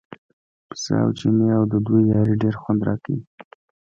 [0.69, 3.21] پسه او چینی او د دوی یاري ډېر خوند راکوي.